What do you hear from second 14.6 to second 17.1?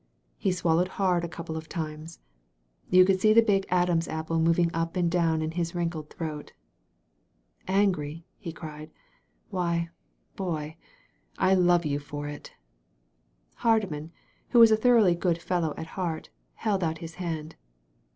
a thoroughly good fellow at heart, held out